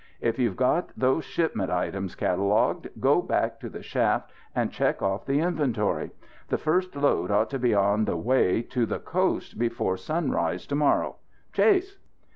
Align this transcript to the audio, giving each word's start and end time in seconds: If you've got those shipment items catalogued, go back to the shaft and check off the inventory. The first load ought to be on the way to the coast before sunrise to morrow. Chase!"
If 0.19 0.39
you've 0.39 0.55
got 0.55 0.89
those 0.97 1.23
shipment 1.25 1.69
items 1.69 2.15
catalogued, 2.15 2.89
go 2.99 3.21
back 3.21 3.59
to 3.59 3.69
the 3.69 3.83
shaft 3.83 4.31
and 4.55 4.71
check 4.71 5.03
off 5.03 5.27
the 5.27 5.41
inventory. 5.41 6.09
The 6.47 6.57
first 6.57 6.95
load 6.95 7.29
ought 7.29 7.51
to 7.51 7.59
be 7.59 7.75
on 7.75 8.05
the 8.05 8.17
way 8.17 8.63
to 8.63 8.87
the 8.87 8.97
coast 8.97 9.59
before 9.59 9.97
sunrise 9.97 10.65
to 10.65 10.75
morrow. 10.75 11.17
Chase!" 11.53 11.99